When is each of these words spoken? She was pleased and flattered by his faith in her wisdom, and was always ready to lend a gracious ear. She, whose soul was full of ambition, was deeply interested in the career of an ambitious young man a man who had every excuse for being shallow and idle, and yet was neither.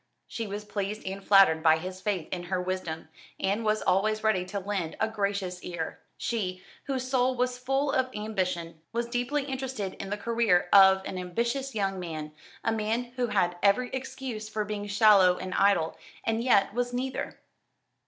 She 0.25 0.47
was 0.47 0.65
pleased 0.65 1.05
and 1.05 1.23
flattered 1.23 1.61
by 1.61 1.77
his 1.77 2.01
faith 2.01 2.27
in 2.31 2.45
her 2.45 2.59
wisdom, 2.59 3.07
and 3.39 3.63
was 3.63 3.83
always 3.83 4.23
ready 4.23 4.43
to 4.45 4.59
lend 4.59 4.97
a 4.99 5.07
gracious 5.07 5.61
ear. 5.63 5.99
She, 6.17 6.63
whose 6.85 7.07
soul 7.07 7.35
was 7.35 7.59
full 7.59 7.91
of 7.91 8.09
ambition, 8.15 8.81
was 8.93 9.05
deeply 9.05 9.43
interested 9.43 9.93
in 10.01 10.09
the 10.09 10.17
career 10.17 10.69
of 10.73 11.03
an 11.05 11.19
ambitious 11.19 11.75
young 11.75 11.99
man 11.99 12.31
a 12.63 12.71
man 12.71 13.11
who 13.15 13.27
had 13.27 13.57
every 13.61 13.91
excuse 13.91 14.49
for 14.49 14.65
being 14.65 14.87
shallow 14.87 15.37
and 15.37 15.53
idle, 15.53 15.95
and 16.23 16.43
yet 16.43 16.73
was 16.73 16.93
neither. 16.93 17.37